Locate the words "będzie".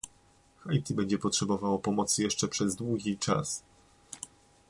0.93-1.17